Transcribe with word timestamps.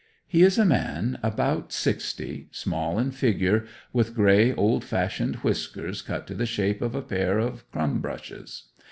He 0.25 0.41
is 0.41 0.57
a 0.57 0.65
man 0.65 1.19
about 1.21 1.71
sixty, 1.71 2.47
small 2.49 2.97
in 2.97 3.11
figure, 3.11 3.67
with 3.93 4.15
grey 4.15 4.51
old 4.51 4.83
fashioned 4.83 5.35
whiskers 5.43 6.01
cut 6.01 6.25
to 6.25 6.33
the 6.33 6.47
shape 6.47 6.81
of 6.81 6.95
a 6.95 7.03
pair 7.03 7.37
of 7.37 7.71
crumb 7.71 7.99
brushes. 8.01 8.69